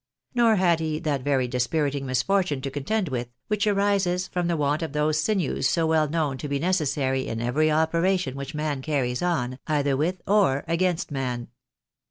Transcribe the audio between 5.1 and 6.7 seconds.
sinews so well known to be